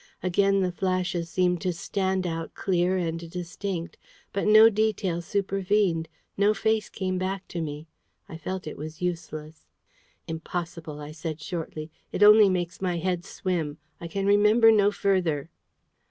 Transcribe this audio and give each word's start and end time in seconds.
Again 0.23 0.61
the 0.61 0.71
flashes 0.71 1.29
seemed 1.29 1.61
to 1.61 1.71
stand 1.71 2.25
out 2.25 2.55
clear 2.55 2.97
and 2.97 3.29
distinct. 3.29 3.99
But 4.33 4.47
no 4.47 4.67
detail 4.67 5.21
supervened 5.21 6.09
no 6.35 6.55
face 6.55 6.89
came 6.89 7.19
back 7.19 7.47
to 7.49 7.61
me. 7.61 7.87
I 8.27 8.35
felt 8.35 8.65
it 8.65 8.79
was 8.79 9.03
useless. 9.03 9.67
"Impossible!" 10.27 10.99
I 10.99 11.11
said 11.11 11.39
shortly. 11.39 11.91
"It 12.11 12.23
only 12.23 12.49
makes 12.49 12.81
my 12.81 12.97
head 12.97 13.23
swim. 13.25 13.77
I 13.99 14.07
can 14.07 14.25
remember 14.25 14.71
no 14.71 14.89
further." 14.89 15.51